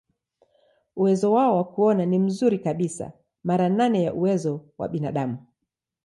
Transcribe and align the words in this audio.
Uwezo 0.95 1.31
wao 1.31 1.57
wa 1.57 1.63
kuona 1.63 2.05
ni 2.05 2.19
mzuri 2.19 2.59
kabisa, 2.59 3.11
mara 3.43 3.69
nane 3.69 4.03
ya 4.03 4.13
uwezo 4.13 4.65
wa 4.77 4.87
binadamu. 4.87 5.37